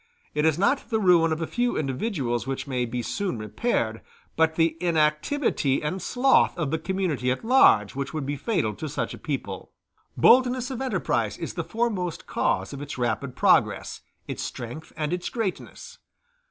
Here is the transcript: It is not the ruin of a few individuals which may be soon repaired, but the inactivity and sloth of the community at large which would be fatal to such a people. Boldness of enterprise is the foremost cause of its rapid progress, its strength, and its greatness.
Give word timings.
It 0.33 0.45
is 0.45 0.57
not 0.57 0.89
the 0.89 0.99
ruin 0.99 1.31
of 1.31 1.41
a 1.41 1.45
few 1.45 1.77
individuals 1.77 2.47
which 2.47 2.65
may 2.65 2.85
be 2.85 3.03
soon 3.03 3.37
repaired, 3.37 4.01
but 4.35 4.55
the 4.55 4.75
inactivity 4.81 5.83
and 5.83 6.01
sloth 6.01 6.57
of 6.57 6.71
the 6.71 6.79
community 6.79 7.29
at 7.29 7.45
large 7.45 7.93
which 7.95 8.11
would 8.11 8.25
be 8.25 8.35
fatal 8.35 8.73
to 8.77 8.89
such 8.89 9.13
a 9.13 9.19
people. 9.19 9.73
Boldness 10.17 10.71
of 10.71 10.81
enterprise 10.81 11.37
is 11.37 11.53
the 11.53 11.63
foremost 11.63 12.25
cause 12.25 12.73
of 12.73 12.81
its 12.81 12.97
rapid 12.97 13.35
progress, 13.35 14.01
its 14.27 14.41
strength, 14.41 14.91
and 14.97 15.13
its 15.13 15.29
greatness. 15.29 15.99